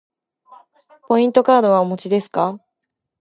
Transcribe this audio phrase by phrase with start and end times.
[1.07, 2.59] ポイントカードはお持ちですか。